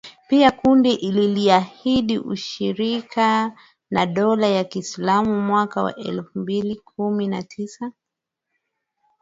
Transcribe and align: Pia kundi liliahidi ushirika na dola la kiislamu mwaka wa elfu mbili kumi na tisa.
Pia 0.27 0.51
kundi 0.51 0.95
liliahidi 0.95 2.19
ushirika 2.19 3.51
na 3.91 4.05
dola 4.05 4.49
la 4.49 4.63
kiislamu 4.63 5.41
mwaka 5.41 5.83
wa 5.83 5.95
elfu 5.95 6.39
mbili 6.39 6.75
kumi 6.75 7.27
na 7.27 7.43
tisa. 7.43 7.91